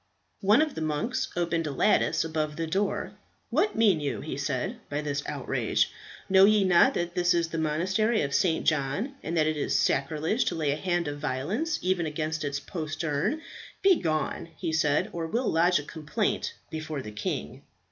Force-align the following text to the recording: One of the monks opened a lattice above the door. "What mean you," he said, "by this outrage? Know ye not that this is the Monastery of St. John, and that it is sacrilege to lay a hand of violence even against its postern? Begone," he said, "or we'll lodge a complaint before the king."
One 0.41 0.63
of 0.63 0.73
the 0.73 0.81
monks 0.81 1.29
opened 1.35 1.67
a 1.67 1.71
lattice 1.71 2.23
above 2.23 2.55
the 2.55 2.65
door. 2.65 3.11
"What 3.51 3.75
mean 3.75 3.99
you," 3.99 4.21
he 4.21 4.35
said, 4.35 4.77
"by 4.89 5.01
this 5.01 5.21
outrage? 5.27 5.91
Know 6.27 6.45
ye 6.45 6.63
not 6.63 6.95
that 6.95 7.13
this 7.13 7.35
is 7.35 7.49
the 7.49 7.59
Monastery 7.59 8.23
of 8.23 8.33
St. 8.33 8.65
John, 8.65 9.13
and 9.21 9.37
that 9.37 9.45
it 9.45 9.55
is 9.57 9.75
sacrilege 9.75 10.43
to 10.45 10.55
lay 10.55 10.71
a 10.71 10.75
hand 10.75 11.07
of 11.07 11.19
violence 11.19 11.77
even 11.83 12.07
against 12.07 12.43
its 12.43 12.59
postern? 12.59 13.43
Begone," 13.83 14.49
he 14.57 14.73
said, 14.73 15.07
"or 15.13 15.27
we'll 15.27 15.51
lodge 15.51 15.77
a 15.77 15.83
complaint 15.83 16.55
before 16.71 17.03
the 17.03 17.11
king." 17.11 17.61